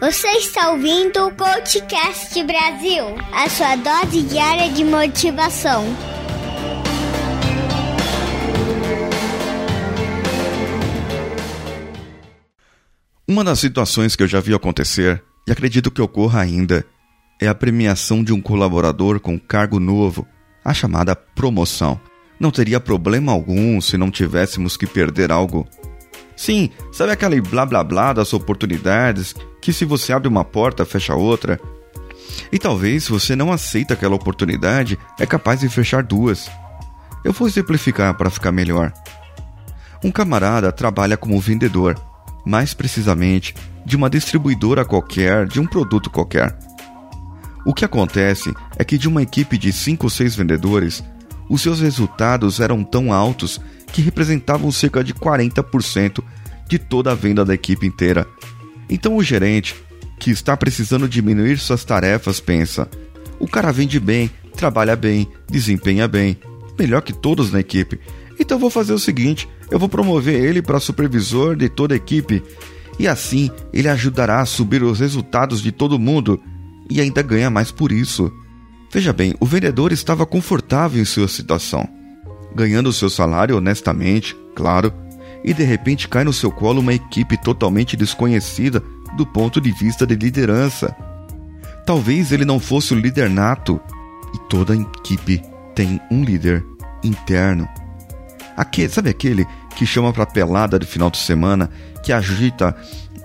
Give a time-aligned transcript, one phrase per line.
[0.00, 5.84] Você está ouvindo o Coachcast Brasil, a sua dose diária de motivação.
[13.28, 16.86] Uma das situações que eu já vi acontecer, e acredito que ocorra ainda,
[17.38, 20.26] é a premiação de um colaborador com cargo novo,
[20.64, 22.00] a chamada promoção.
[22.40, 25.68] Não teria problema algum se não tivéssemos que perder algo.
[26.34, 31.14] Sim, sabe aquele blá blá blá das oportunidades que se você abre uma porta, fecha
[31.14, 31.58] outra?
[32.50, 36.50] E talvez você não aceita aquela oportunidade, é capaz de fechar duas.
[37.24, 38.92] Eu vou simplificar para ficar melhor.
[40.04, 41.96] Um camarada trabalha como vendedor,
[42.44, 43.54] mais precisamente
[43.86, 46.58] de uma distribuidora qualquer, de um produto qualquer.
[47.64, 51.04] O que acontece é que de uma equipe de 5 ou 6 vendedores,
[51.48, 53.60] os seus resultados eram tão altos
[53.92, 56.20] que representavam cerca de 40%
[56.66, 58.26] de toda a venda da equipe inteira.
[58.88, 59.74] Então o gerente,
[60.18, 62.88] que está precisando diminuir suas tarefas, pensa:
[63.38, 66.36] o cara vende bem, trabalha bem, desempenha bem,
[66.78, 67.98] melhor que todos na equipe.
[68.38, 72.42] Então vou fazer o seguinte: eu vou promover ele para supervisor de toda a equipe
[72.98, 76.40] e assim ele ajudará a subir os resultados de todo mundo
[76.90, 78.32] e ainda ganha mais por isso.
[78.92, 81.88] Veja bem, o vendedor estava confortável em sua situação,
[82.54, 84.92] ganhando seu salário honestamente, claro,
[85.44, 88.82] e de repente cai no seu colo uma equipe totalmente desconhecida
[89.16, 90.94] do ponto de vista de liderança.
[91.84, 93.80] Talvez ele não fosse o líder nato,
[94.34, 95.42] e toda equipe
[95.74, 96.64] tem um líder
[97.02, 97.68] interno.
[98.56, 101.70] Aquele, sabe aquele que chama para pelada de final de semana,
[102.02, 102.74] que agita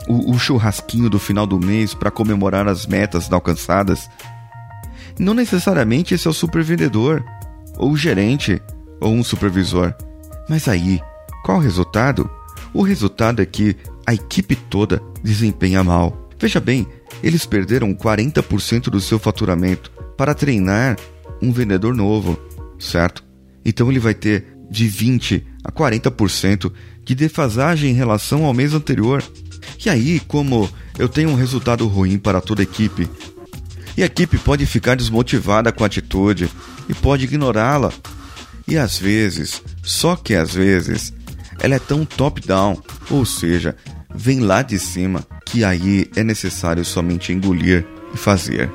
[0.08, 4.10] o, o churrasquinho do final do mês para comemorar as metas alcançadas?
[5.20, 7.24] Não necessariamente esse é o supervendedor,
[7.78, 8.62] ou o gerente,
[9.00, 9.94] ou um supervisor.
[10.50, 11.02] Mas aí,
[11.48, 12.30] qual o resultado?
[12.74, 13.74] O resultado é que
[14.06, 16.30] a equipe toda desempenha mal.
[16.38, 16.86] Veja bem,
[17.24, 20.98] eles perderam 40% do seu faturamento para treinar
[21.42, 22.38] um vendedor novo,
[22.78, 23.24] certo?
[23.64, 26.70] Então ele vai ter de 20 a 40%
[27.06, 29.24] de defasagem em relação ao mês anterior.
[29.86, 30.70] E aí, como
[31.00, 33.10] eu tenho um resultado ruim para toda a equipe,
[33.96, 36.52] e a equipe pode ficar desmotivada com a atitude
[36.90, 37.94] e pode ignorá-la.
[38.68, 41.14] E às vezes, só que às vezes,
[41.62, 43.76] ela é tão top-down, ou seja,
[44.14, 48.72] vem lá de cima, que aí é necessário somente engolir e fazer.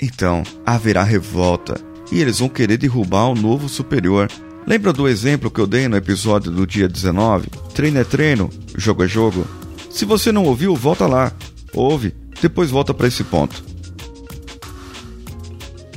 [0.00, 1.80] Então, haverá revolta
[2.10, 4.30] e eles vão querer derrubar o novo superior.
[4.66, 7.48] Lembra do exemplo que eu dei no episódio do dia 19?
[7.74, 9.46] Treino é treino, jogo é jogo.
[9.90, 11.32] Se você não ouviu, volta lá,
[11.72, 13.62] ouve, depois volta para esse ponto.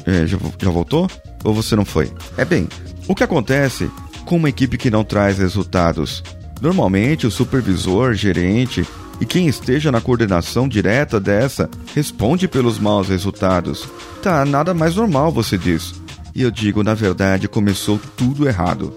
[0.05, 1.09] É, já, já voltou?
[1.43, 2.11] Ou você não foi?
[2.37, 2.67] É bem,
[3.07, 3.89] o que acontece
[4.27, 6.21] com uma equipe que não traz resultados?
[6.61, 8.85] Normalmente, o supervisor, gerente
[9.21, 13.87] e quem esteja na coordenação direta dessa responde pelos maus resultados.
[14.21, 15.95] Tá, nada mais normal, você diz.
[16.35, 18.93] E eu digo, na verdade, começou tudo errado.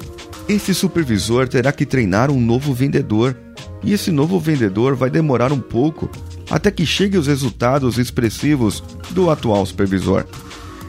[0.48, 3.36] Esse supervisor terá que treinar um novo vendedor,
[3.84, 6.10] e esse novo vendedor vai demorar um pouco
[6.50, 10.26] até que chegue os resultados expressivos do atual supervisor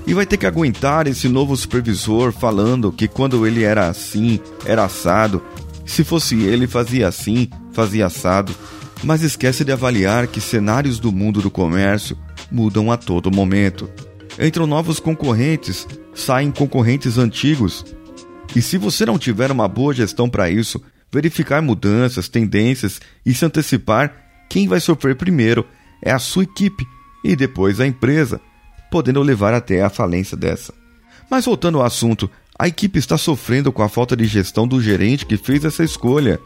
[0.05, 4.83] e vai ter que aguentar esse novo supervisor falando que quando ele era assim, era
[4.85, 5.41] assado,
[5.85, 8.53] se fosse ele fazia assim, fazia assado,
[9.03, 12.17] mas esquece de avaliar que cenários do mundo do comércio
[12.51, 13.89] mudam a todo momento.
[14.39, 17.85] Entram novos concorrentes, saem concorrentes antigos.
[18.55, 23.45] E se você não tiver uma boa gestão para isso, verificar mudanças, tendências e se
[23.45, 24.13] antecipar,
[24.49, 25.65] quem vai sofrer primeiro
[26.01, 26.85] é a sua equipe
[27.23, 28.41] e depois a empresa
[28.91, 30.73] podendo levar até a falência dessa.
[31.29, 32.29] Mas voltando ao assunto,
[32.59, 36.39] a equipe está sofrendo com a falta de gestão do gerente que fez essa escolha.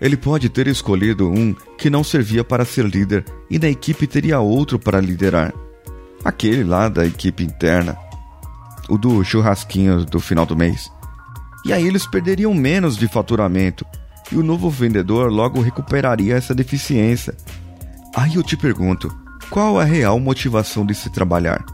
[0.00, 4.40] Ele pode ter escolhido um que não servia para ser líder e na equipe teria
[4.40, 5.52] outro para liderar.
[6.24, 7.98] Aquele lá da equipe interna.
[8.88, 10.90] O do churrasquinho do final do mês.
[11.66, 13.84] E aí eles perderiam menos de faturamento
[14.32, 17.36] e o novo vendedor logo recuperaria essa deficiência.
[18.14, 19.14] Aí eu te pergunto,
[19.50, 21.64] qual a real motivação de se trabalhar?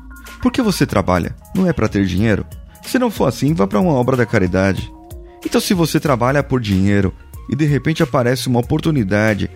[0.41, 1.37] Por que você trabalha?
[1.55, 2.47] Não é para ter dinheiro?
[2.83, 4.91] Se não for assim, vá para uma obra da caridade.
[5.45, 7.13] Então, se você trabalha por dinheiro
[7.51, 9.51] e de repente aparece uma oportunidade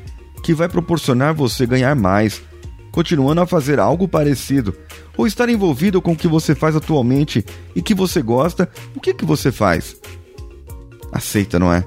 [0.44, 2.42] que vai proporcionar você ganhar mais,
[2.92, 4.76] continuando a fazer algo parecido,
[5.16, 7.44] ou estar envolvido com o que você faz atualmente
[7.74, 9.96] e que você gosta, o que, que você faz?
[11.10, 11.84] Aceita, não é?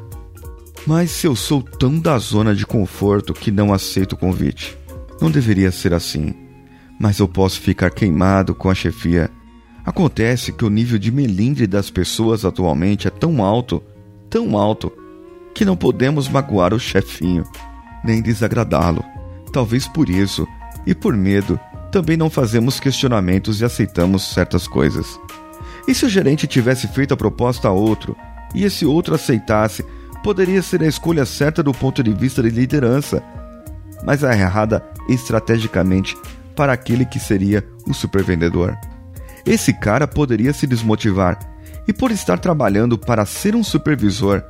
[0.85, 4.77] Mas se eu sou tão da zona de conforto que não aceito o convite.
[5.23, 6.33] Não deveria ser assim,
[6.99, 9.31] mas eu posso ficar queimado com a chefia.
[9.85, 13.81] Acontece que o nível de melindre das pessoas atualmente é tão alto,
[14.29, 14.91] tão alto,
[15.55, 17.45] que não podemos magoar o chefinho,
[18.03, 19.01] nem desagradá-lo.
[19.53, 20.45] Talvez por isso
[20.85, 21.57] E por medo,
[21.89, 25.17] também não fazemos questionamentos e aceitamos certas coisas.
[25.87, 28.13] E se o gerente tivesse feito a proposta a outro
[28.53, 29.85] e esse outro aceitasse,
[30.21, 33.23] poderia ser a escolha certa do ponto de vista de liderança,
[34.05, 36.17] mas a errada estrategicamente
[36.55, 38.75] para aquele que seria o supervendedor.
[39.45, 41.37] Esse cara poderia se desmotivar
[41.87, 44.43] e, por estar trabalhando para ser um supervisor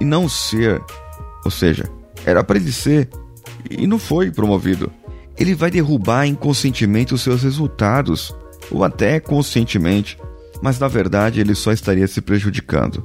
[0.00, 0.80] e não ser,
[1.44, 1.88] ou seja,
[2.24, 3.08] era para ele ser
[3.70, 4.90] e não foi promovido,
[5.36, 8.34] ele vai derrubar inconscientemente os seus resultados,
[8.70, 10.18] ou até conscientemente,
[10.62, 13.04] mas na verdade ele só estaria se prejudicando.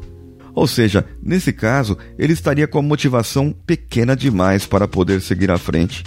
[0.56, 5.58] Ou seja, nesse caso, ele estaria com a motivação pequena demais para poder seguir à
[5.58, 6.04] frente.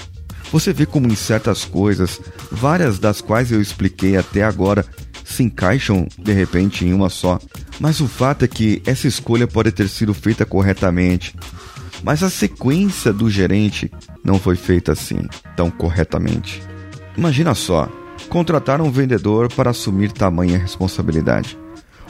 [0.53, 2.21] Você vê como em certas coisas,
[2.51, 4.85] várias das quais eu expliquei até agora,
[5.25, 7.41] se encaixam de repente em uma só.
[7.81, 11.35] Mas o fato é que essa escolha pode ter sido feita corretamente.
[12.03, 13.91] Mas a sequência do gerente
[14.23, 15.27] não foi feita assim,
[15.57, 16.63] tão corretamente.
[17.17, 17.89] Imagina só,
[18.29, 21.59] contratar um vendedor para assumir tamanha responsabilidade.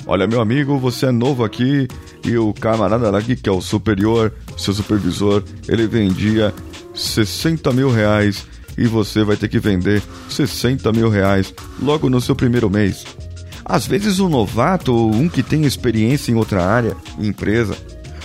[0.06, 1.88] Olha, meu amigo, você é novo aqui
[2.26, 6.52] e o camarada daqui, que é o superior, seu supervisor, ele vendia
[6.94, 8.46] 60 mil reais
[8.76, 13.04] e você vai ter que vender 60 mil reais logo no seu primeiro mês.
[13.64, 17.76] Às vezes um novato ou um que tem experiência em outra área, empresa,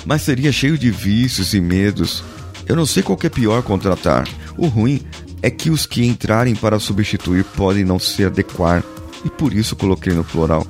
[0.05, 2.23] mas seria cheio de vícios e medos.
[2.67, 4.27] Eu não sei qual é pior contratar.
[4.57, 5.01] O ruim
[5.41, 8.83] é que os que entrarem para substituir podem não se adequar,
[9.25, 10.65] e por isso coloquei no plural.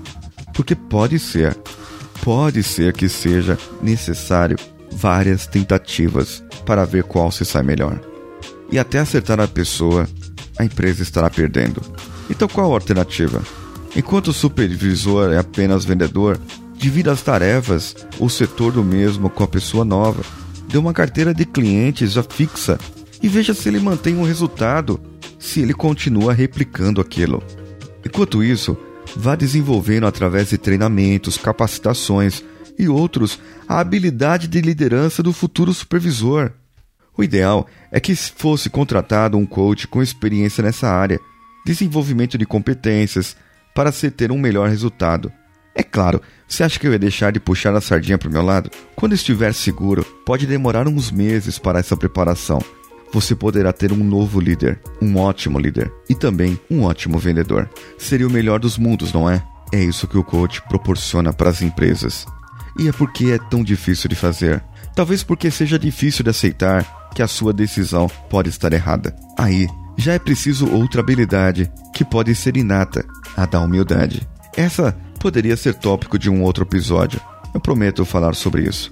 [0.54, 1.58] Porque pode ser,
[2.22, 4.58] pode ser que seja necessário
[4.92, 8.00] várias tentativas para ver qual se sai melhor.
[8.72, 10.08] E até acertar a pessoa,
[10.58, 11.82] a empresa estará perdendo.
[12.30, 13.42] Então qual a alternativa?
[13.96, 16.40] Enquanto o supervisor é apenas vendedor,
[16.76, 20.24] divida as tarefas, o setor do mesmo com a pessoa nova.
[20.68, 22.80] Dê uma carteira de clientes já fixa
[23.22, 25.00] e veja se ele mantém um resultado,
[25.38, 27.44] se ele continua replicando aquilo.
[28.06, 28.78] Enquanto isso,
[29.16, 32.44] vá desenvolvendo através de treinamentos, capacitações
[32.78, 36.52] e outros a habilidade de liderança do futuro supervisor.
[37.18, 41.20] O ideal é que fosse contratado um coach com experiência nessa área,
[41.66, 43.36] desenvolvimento de competências,
[43.76, 45.32] para se ter um melhor resultado.
[45.74, 48.42] É claro, você acha que eu ia deixar de puxar a sardinha para o meu
[48.42, 48.70] lado?
[48.96, 52.62] Quando estiver seguro, pode demorar uns meses para essa preparação.
[53.14, 57.70] Você poderá ter um novo líder, um ótimo líder e também um ótimo vendedor.
[57.98, 59.44] Seria o melhor dos mundos, não é?
[59.72, 62.26] É isso que o coach proporciona para as empresas.
[62.80, 64.64] E é porque é tão difícil de fazer.
[64.96, 69.16] Talvez porque seja difícil de aceitar que a sua decisão pode estar errada.
[69.38, 69.68] Aí,
[69.98, 73.06] já é preciso outra habilidade que pode ser inata,
[73.36, 74.28] a da humildade.
[74.56, 77.20] Essa poderia ser tópico de um outro episódio.
[77.54, 78.92] Eu prometo falar sobre isso.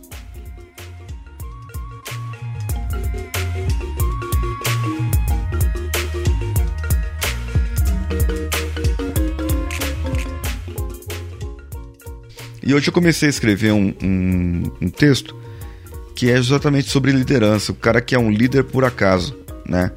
[12.69, 15.35] E hoje eu comecei a escrever um, um, um, texto
[16.13, 17.71] que é exatamente sobre liderança.
[17.71, 19.35] O cara que é um líder por acaso,
[19.67, 19.91] né?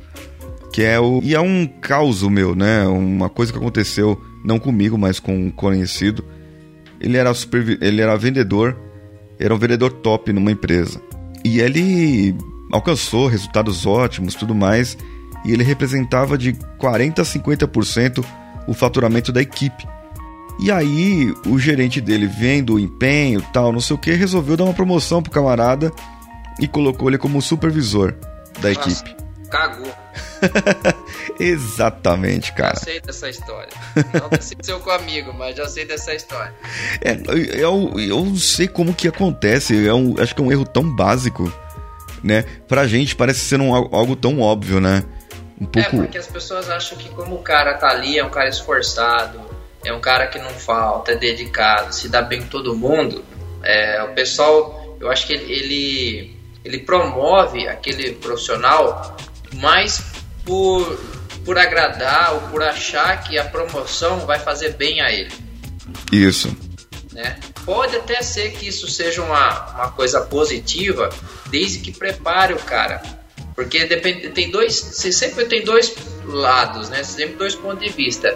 [0.72, 1.20] Que é o.
[1.22, 2.86] E é um caos meu, né?
[2.86, 6.24] Uma coisa que aconteceu, não comigo, mas com um conhecido.
[6.98, 8.74] Ele era, super, ele era vendedor,
[9.38, 10.98] era um vendedor top numa empresa.
[11.44, 12.34] E ele
[12.72, 14.96] alcançou resultados ótimos, tudo mais.
[15.44, 18.24] E ele representava de 40 a 50%
[18.66, 19.86] o faturamento da equipe.
[20.60, 24.64] E aí, o gerente dele, vendo o empenho tal, não sei o que, resolveu dar
[24.64, 25.92] uma promoção pro camarada
[26.60, 28.14] e colocou ele como supervisor
[28.60, 29.16] da Nossa, equipe.
[29.50, 29.92] Cagou.
[31.38, 32.74] Exatamente, cara.
[32.74, 33.72] Já sei dessa história.
[34.12, 36.54] Não aconteceu comigo, mas já sei dessa história.
[37.00, 37.18] É,
[37.60, 39.86] eu, eu não sei como que acontece.
[39.86, 41.52] É um, acho que é um erro tão básico,
[42.22, 42.44] né?
[42.66, 45.04] Pra gente parece ser um, algo tão óbvio, né?
[45.60, 45.96] Um pouco...
[45.96, 49.40] É, porque as pessoas acham que como o cara tá ali, é um cara esforçado,
[49.84, 53.24] é um cara que não falta, é dedicado, se dá bem com todo mundo,
[53.62, 59.16] é, o pessoal, eu acho que ele, ele, ele promove aquele profissional
[59.54, 60.02] mais
[60.44, 60.98] por,
[61.44, 65.32] por agradar ou por achar que a promoção vai fazer bem a ele.
[66.10, 66.54] Isso.
[67.12, 67.38] Né?
[67.64, 71.10] Pode até ser que isso seja uma, uma coisa positiva,
[71.46, 73.02] desde que prepare o cara.
[73.54, 77.04] Porque depende, tem dois, sempre tem dois lados, né?
[77.04, 78.34] Sempre dois pontos de vista.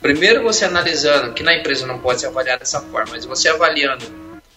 [0.00, 4.04] Primeiro você analisando, que na empresa não pode se avaliar dessa forma, mas você avaliando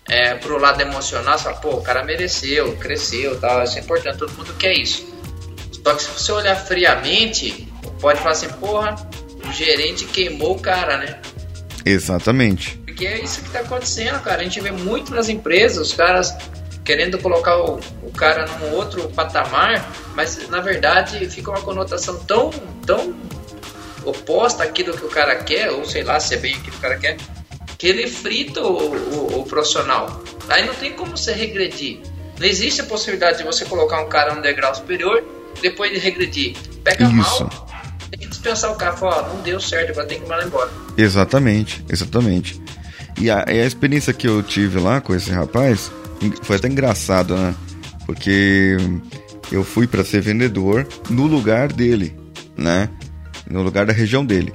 [0.07, 4.17] é, pro lado emocional, você fala, pô, o cara mereceu, cresceu, tal, isso é importante,
[4.17, 5.07] todo mundo quer isso.
[5.83, 7.67] Só que se você olhar friamente,
[7.99, 8.95] pode falar assim, porra,
[9.47, 11.19] o gerente queimou o cara, né?
[11.83, 12.77] Exatamente.
[12.85, 14.41] Porque é isso que está acontecendo, cara.
[14.41, 16.35] A gente vê muito nas empresas, os caras
[16.83, 22.49] querendo colocar o, o cara num outro patamar mas na verdade fica uma conotação tão,
[22.85, 23.13] tão
[24.05, 26.81] oposta àquilo que o cara quer, ou sei lá se é bem aquilo que o
[26.81, 27.17] cara quer,
[27.77, 30.21] que ele frita o, o, o profissional.
[30.49, 31.99] Aí não tem como você regredir.
[32.39, 35.23] Não existe a possibilidade de você colocar um cara no degrau superior
[35.61, 36.55] depois de regredir.
[36.83, 37.43] Pega Isso.
[37.43, 37.67] mal,
[38.09, 38.95] tem que dispensar o cara.
[38.95, 40.69] Fala, não deu certo, agora tem que mandar embora.
[40.97, 42.61] Exatamente, exatamente.
[43.19, 45.91] E a, a experiência que eu tive lá com esse rapaz
[46.43, 47.55] foi até engraçado, né?
[48.05, 48.77] Porque
[49.51, 52.15] eu fui para ser vendedor no lugar dele,
[52.57, 52.89] né?
[53.51, 54.53] No lugar da região dele.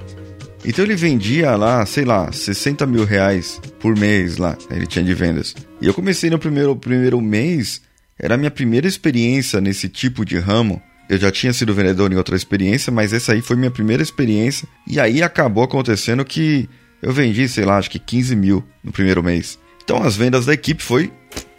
[0.65, 5.13] Então ele vendia lá, sei lá, 60 mil reais por mês lá, ele tinha de
[5.13, 5.55] vendas.
[5.79, 7.81] E eu comecei no primeiro, primeiro mês,
[8.19, 10.81] era a minha primeira experiência nesse tipo de ramo.
[11.09, 14.67] Eu já tinha sido vendedor em outra experiência, mas essa aí foi minha primeira experiência.
[14.85, 16.67] E aí acabou acontecendo que
[17.01, 19.57] eu vendi, sei lá, acho que 15 mil no primeiro mês.
[19.83, 21.13] Então as vendas da equipe foi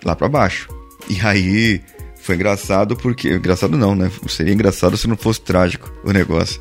[0.04, 0.68] lá para baixo.
[1.08, 1.80] E aí
[2.20, 3.32] foi engraçado porque.
[3.32, 4.10] Engraçado não, né?
[4.28, 6.60] Seria engraçado se não fosse trágico o negócio.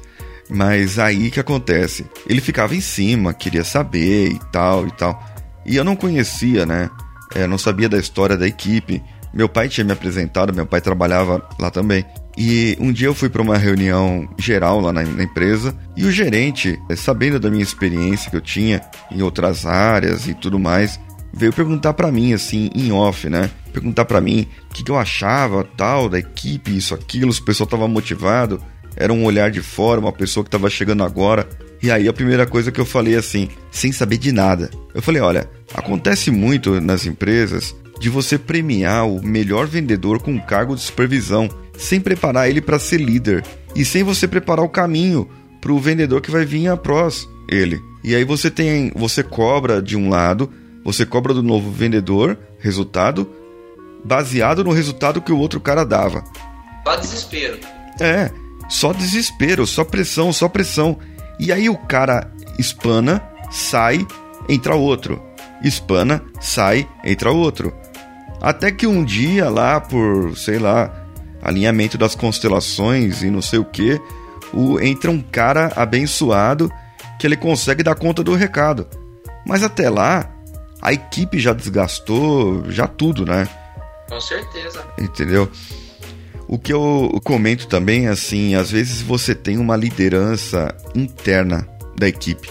[0.50, 2.06] Mas aí que acontece?
[2.27, 5.22] Ele ficava em cima, queria saber e tal e tal.
[5.66, 6.89] E eu não conhecia, né?
[7.36, 9.04] É, não sabia da história da equipe.
[9.34, 12.06] Meu pai tinha me apresentado, meu pai trabalhava lá também.
[12.38, 16.12] E um dia eu fui para uma reunião geral lá na, na, empresa e o
[16.12, 21.00] gerente, é, sabendo da minha experiência que eu tinha em outras áreas e tudo mais,
[21.34, 23.50] veio perguntar para mim assim em off, né?
[23.74, 27.46] Perguntar para mim o que, que, eu achava tal da equipe, isso, aquilo, se o
[27.46, 28.62] pessoal tava motivado.
[28.98, 31.48] Era um olhar de fora, uma pessoa que tava chegando agora.
[31.82, 34.72] E aí a primeira coisa que eu falei assim, sem saber de nada.
[34.94, 40.39] Eu falei, olha, acontece muito nas empresas de você premiar o melhor vendedor com um
[40.39, 43.44] cargo de supervisão, sem preparar ele para ser líder
[43.75, 45.30] e sem você preparar o caminho
[45.62, 47.80] para o vendedor que vai vir após ele.
[48.04, 50.51] E aí você tem, você cobra de um lado,
[50.84, 53.30] você cobra do novo vendedor resultado
[54.04, 56.24] baseado no resultado que o outro cara dava.
[56.86, 57.60] Só desespero.
[58.00, 58.32] É,
[58.69, 60.97] só desespero, só pressão, só pressão.
[61.39, 64.05] E aí o cara espana, sai,
[64.50, 65.21] entra outro.
[65.63, 67.74] Espana, sai, entra outro.
[68.41, 71.07] Até que um dia lá por, sei lá,
[71.41, 74.00] alinhamento das constelações e não sei o que,
[74.53, 76.71] o, entra um cara abençoado
[77.19, 78.88] que ele consegue dar conta do recado.
[79.45, 80.29] Mas até lá,
[80.81, 83.47] a equipe já desgastou, já tudo, né?
[84.09, 84.86] Com certeza.
[85.00, 85.50] Entendeu?
[86.48, 92.50] O que eu comento também, assim, às vezes você tem uma liderança interna da equipe.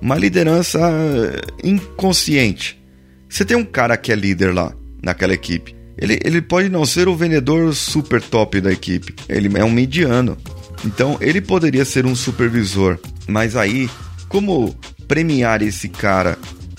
[0.00, 0.78] Uma liderança
[1.62, 2.80] inconsciente.
[3.28, 4.72] Você tem um cara que é líder lá,
[5.02, 5.74] naquela equipe.
[5.96, 9.14] Ele, ele pode não ser o vendedor super top da equipe.
[9.28, 10.38] Ele é um mediano.
[10.84, 12.98] Então ele poderia ser um supervisor.
[13.26, 13.90] Mas aí,
[14.28, 14.74] como
[15.08, 16.38] premiar esse cara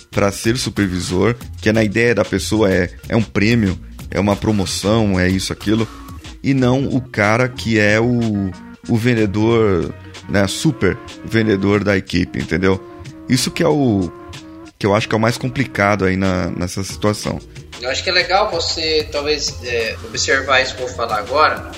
[0.09, 3.77] para ser supervisor, que é na ideia da pessoa é, é um prêmio,
[4.09, 5.87] é uma promoção, é isso, aquilo,
[6.43, 8.51] e não o cara que é o,
[8.87, 9.93] o vendedor,
[10.27, 12.81] né, super vendedor da equipe, entendeu?
[13.27, 14.11] Isso que é o
[14.77, 17.37] que eu acho que é o mais complicado aí na, nessa situação.
[17.81, 21.69] Eu acho que é legal você talvez é, observar isso que eu vou falar agora.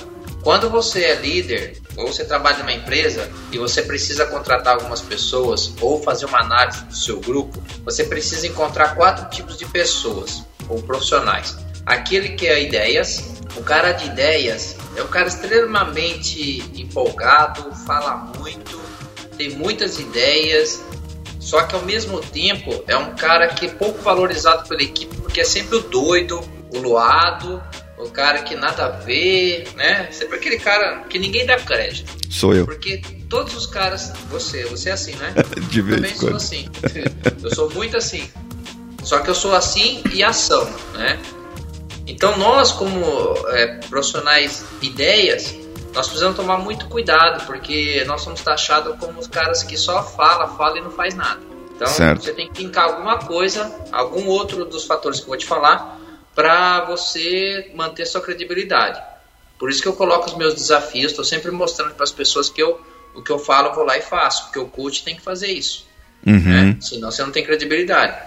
[0.44, 5.74] Quando você é líder ou você trabalha numa empresa e você precisa contratar algumas pessoas
[5.82, 10.82] ou fazer uma análise do seu grupo, você precisa encontrar quatro tipos de pessoas ou
[10.82, 13.32] profissionais aquele que é ideias.
[13.56, 18.80] O cara de ideias é um cara extremamente empolgado, fala muito,
[19.38, 20.82] tem muitas ideias,
[21.40, 25.40] só que ao mesmo tempo é um cara que é pouco valorizado pela equipe porque
[25.40, 26.42] é sempre o doido,
[26.74, 27.64] o loado,
[27.98, 30.10] o cara que nada a ver, né?
[30.12, 32.12] Sempre aquele cara que ninguém dá crédito.
[32.30, 32.66] Sou eu.
[32.66, 35.34] Porque todos os caras, você, você é assim, né?
[35.72, 36.68] De vez Também sou assim.
[37.42, 38.30] Eu sou muito assim.
[39.06, 41.18] Só que eu sou assim e ação, né?
[42.08, 43.04] Então nós como
[43.50, 45.56] é, profissionais ideias,
[45.94, 50.48] nós precisamos tomar muito cuidado, porque nós somos taxados como os caras que só fala,
[50.56, 51.42] fala e não faz nada.
[51.76, 52.24] Então certo.
[52.24, 56.00] você tem que linkar alguma coisa, algum outro dos fatores que eu vou te falar,
[56.34, 59.02] para você manter sua credibilidade.
[59.60, 62.62] Por isso que eu coloco os meus desafios, estou sempre mostrando para as pessoas que
[62.62, 62.80] eu,
[63.14, 65.52] o que eu falo, eu vou lá e faço, porque o coach tem que fazer
[65.52, 65.86] isso.
[66.26, 66.40] Uhum.
[66.40, 66.78] Né?
[66.80, 68.18] Senão você não tem credibilidade.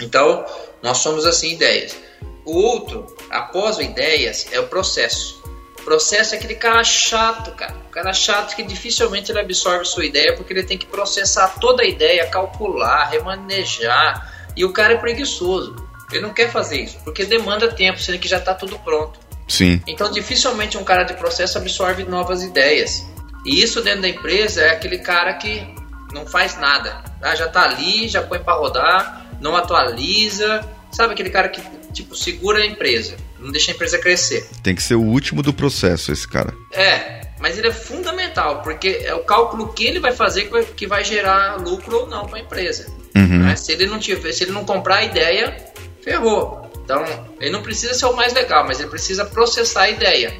[0.00, 0.44] Então,
[0.82, 1.96] nós somos assim ideias.
[2.44, 5.42] O outro, após o ideias, é o processo.
[5.80, 7.74] O processo é aquele cara chato, cara.
[7.88, 11.82] O cara chato que dificilmente ele absorve sua ideia porque ele tem que processar toda
[11.82, 14.50] a ideia, calcular, remanejar.
[14.56, 15.76] E o cara é preguiçoso.
[16.10, 19.18] Ele não quer fazer isso porque demanda tempo, sendo que já está tudo pronto.
[19.48, 19.82] Sim.
[19.86, 23.04] Então, dificilmente um cara de processo absorve novas ideias.
[23.44, 25.66] E isso dentro da empresa é aquele cara que
[26.12, 27.02] não faz nada.
[27.20, 32.16] Ah, já está ali, já põe para rodar, não atualiza, Sabe aquele cara que, tipo,
[32.16, 34.48] segura a empresa, não deixa a empresa crescer.
[34.62, 36.54] Tem que ser o último do processo, esse cara.
[36.72, 40.64] É, mas ele é fundamental, porque é o cálculo que ele vai fazer que vai,
[40.64, 42.86] que vai gerar lucro ou não para a empresa.
[43.14, 43.40] Uhum.
[43.40, 43.56] Né?
[43.56, 45.56] Se ele não tiver, se ele não comprar a ideia,
[46.02, 46.70] ferrou.
[46.84, 47.04] Então,
[47.40, 50.34] ele não precisa ser o mais legal, mas ele precisa processar a ideia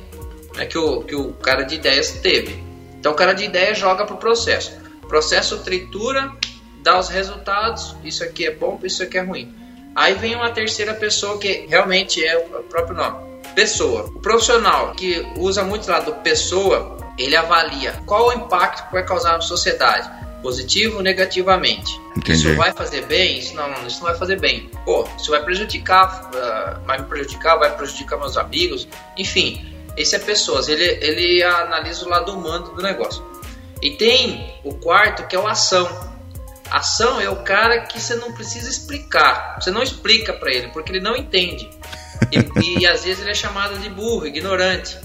[0.57, 2.63] né, que, o, que o cara de ideias teve.
[2.99, 4.73] Então, o cara de ideia joga para o processo.
[5.09, 6.33] Processo tritura,
[6.83, 9.55] dá os resultados, isso aqui é bom, isso aqui é ruim.
[9.95, 14.05] Aí vem uma terceira pessoa que realmente é o próprio nome pessoa.
[14.15, 19.05] O profissional que usa muito lá do pessoa, ele avalia qual o impacto que vai
[19.05, 20.11] causar na sociedade,
[20.43, 22.01] positivo ou negativamente.
[22.17, 22.33] Entendi.
[22.33, 23.39] Isso vai fazer bem?
[23.39, 24.71] Isso não, isso não vai fazer bem.
[24.85, 29.69] Pô, isso vai prejudicar, uh, vai me prejudicar, vai prejudicar meus amigos, enfim.
[29.97, 33.23] Esse é pessoas, ele, ele analisa o lado humano do negócio.
[33.83, 36.12] E tem o quarto que é o ação.
[36.73, 39.59] Ação é o cara que você não precisa explicar.
[39.61, 41.69] Você não explica para ele, porque ele não entende.
[42.31, 44.97] E, e, às vezes ele é chamado de burro, ignorante.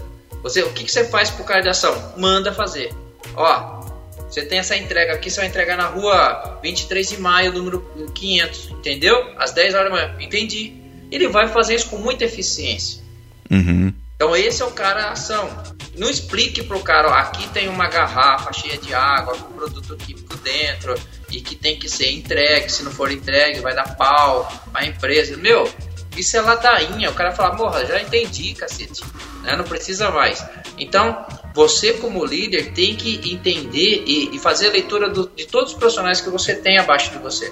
[0.42, 2.14] Você, o que, que você faz pro cara de ação?
[2.16, 2.94] Manda fazer.
[3.36, 3.86] Ó,
[4.30, 7.82] você tem essa entrega aqui, você vai entregar na rua 23 de maio, número
[8.16, 9.34] 500, entendeu?
[9.38, 10.16] Às 10 horas da manhã.
[10.22, 10.74] Entendi.
[11.12, 13.04] Ele vai fazer isso com muita eficiência.
[13.52, 13.94] Uhum.
[14.16, 15.50] Então esse é o cara ação.
[15.98, 20.38] Não explique pro cara, ó, aqui tem uma garrafa cheia de água com produto químico
[20.38, 20.96] dentro
[21.32, 22.70] e que tem que ser entregue.
[22.72, 25.36] Se não for entregue, vai dar pau a empresa.
[25.38, 25.70] Meu,
[26.16, 27.10] isso é ladainha.
[27.10, 29.04] O cara fala, morra, já entendi, cacete.
[29.44, 29.56] Né?
[29.56, 30.44] Não precisa mais.
[30.78, 35.74] Então, você como líder tem que entender e, e fazer a leitura do, de todos
[35.74, 37.52] os profissionais que você tem abaixo de você.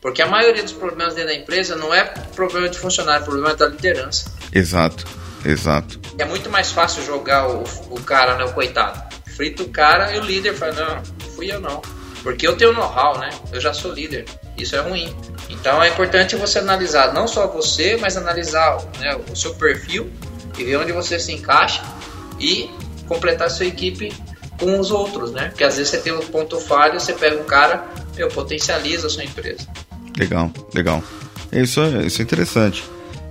[0.00, 2.02] Porque a maioria dos problemas dentro da empresa não é
[2.34, 4.32] problema de funcionário, é problema da liderança.
[4.52, 5.06] Exato,
[5.44, 6.00] exato.
[6.18, 9.00] É muito mais fácil jogar o, o cara, né, o coitado.
[9.36, 11.80] Frita o cara e o líder fala, não, fui eu não.
[12.22, 13.30] Porque eu tenho know-how, né?
[13.52, 14.24] Eu já sou líder.
[14.56, 15.14] Isso é ruim.
[15.50, 20.10] Então é importante você analisar não só você, mas analisar né, o seu perfil
[20.58, 21.82] e ver onde você se encaixa
[22.38, 22.70] e
[23.08, 24.12] completar sua equipe
[24.58, 25.48] com os outros, né?
[25.48, 27.84] Porque às vezes você tem um ponto falho, você pega um cara,
[28.16, 29.66] meu, potencializa a sua empresa.
[30.16, 31.02] Legal, legal.
[31.52, 32.84] Isso é, isso é interessante.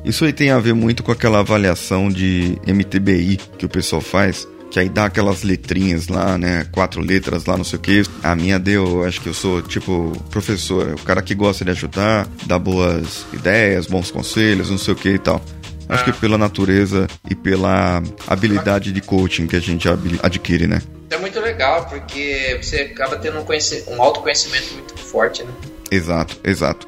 [0.03, 4.47] Isso aí tem a ver muito com aquela avaliação de MTBI que o pessoal faz,
[4.71, 6.65] que aí dá aquelas letrinhas lá, né?
[6.71, 8.03] Quatro letras lá, não sei o que.
[8.23, 12.25] A minha deu, acho que eu sou tipo professor, o cara que gosta de ajudar,
[12.45, 15.43] dá boas ideias, bons conselhos, não sei o que e tal.
[15.89, 19.89] Acho que pela natureza e pela habilidade de coaching que a gente
[20.23, 20.81] adquire, né?
[21.09, 25.51] É muito legal, porque você acaba tendo um, um autoconhecimento muito forte, né?
[25.91, 26.87] Exato, exato.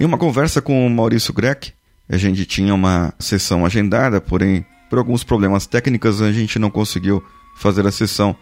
[0.00, 1.72] Em uma conversa com o Maurício Greck,
[2.08, 7.20] a gente tinha uma sessão agendada, porém por alguns problemas técnicos a gente não conseguiu
[7.56, 8.36] fazer a sessão.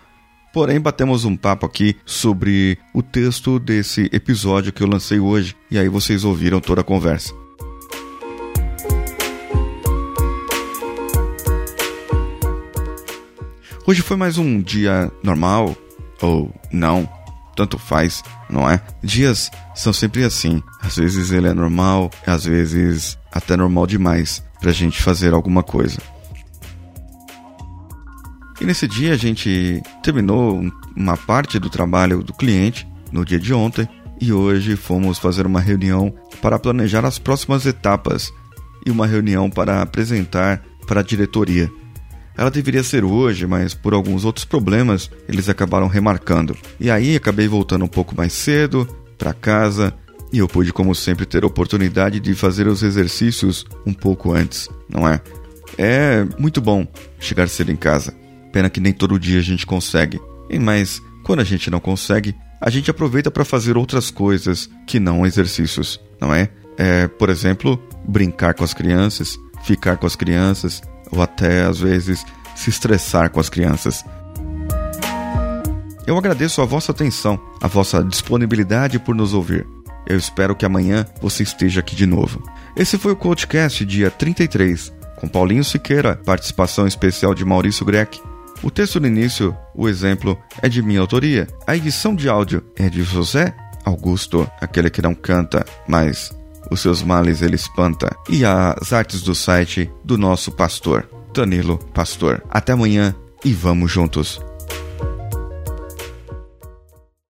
[0.53, 5.79] Porém, batemos um papo aqui sobre o texto desse episódio que eu lancei hoje, e
[5.79, 7.33] aí vocês ouviram toda a conversa.
[13.87, 15.75] Hoje foi mais um dia normal,
[16.21, 17.09] ou não,
[17.57, 18.79] tanto faz, não é?
[19.03, 20.63] Dias são sempre assim.
[20.83, 25.97] Às vezes ele é normal, às vezes até normal demais pra gente fazer alguma coisa.
[28.63, 33.53] E nesse dia a gente terminou uma parte do trabalho do cliente no dia de
[33.53, 33.89] ontem
[34.21, 38.33] e hoje fomos fazer uma reunião para planejar as próximas etapas
[38.87, 41.69] e uma reunião para apresentar para a diretoria.
[42.37, 46.57] Ela deveria ser hoje, mas por alguns outros problemas eles acabaram remarcando.
[46.79, 48.87] E aí acabei voltando um pouco mais cedo
[49.19, 49.93] para casa
[50.33, 54.69] e eu pude, como sempre, ter a oportunidade de fazer os exercícios um pouco antes,
[54.89, 55.21] não é?
[55.77, 56.87] É muito bom
[57.19, 58.22] chegar cedo em casa.
[58.53, 60.21] Pena que nem todo dia a gente consegue.
[60.61, 65.27] Mas quando a gente não consegue, a gente aproveita para fazer outras coisas que não
[65.27, 66.49] exercícios, não é?
[66.77, 67.09] é?
[67.09, 72.71] Por exemplo, brincar com as crianças, ficar com as crianças, ou até às vezes se
[72.71, 74.05] estressar com as crianças.
[76.07, 79.67] Eu agradeço a vossa atenção, a vossa disponibilidade por nos ouvir.
[80.07, 82.43] Eu espero que amanhã você esteja aqui de novo.
[82.77, 88.21] Esse foi o Coachcast dia 33, com Paulinho Siqueira, participação especial de Maurício Greck.
[88.63, 91.49] O texto no início, o exemplo, é de minha autoria.
[91.67, 93.53] A edição de áudio é de José
[93.85, 96.33] Augusto, aquele que não canta, mas
[96.71, 98.15] os seus males ele espanta.
[98.31, 102.43] E as artes do site do nosso pastor, Danilo Pastor.
[102.49, 104.41] Até amanhã e vamos juntos.